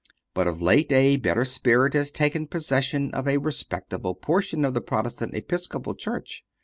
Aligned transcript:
But 0.33 0.47
of 0.47 0.63
late 0.63 0.91
a 0.91 1.17
better 1.17 1.45
spirit 1.45 1.93
has 1.93 2.09
taken 2.09 2.47
possession 2.47 3.13
of 3.13 3.27
a 3.27 3.37
respectable 3.37 4.15
portion 4.15 4.65
of 4.65 4.73
the 4.73 4.81
Protestant 4.81 5.35
Episcopal 5.35 5.93
church. 5.93 6.43